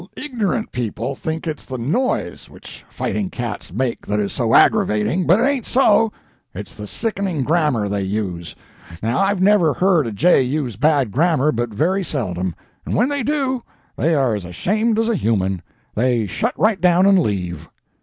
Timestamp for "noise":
1.77-2.49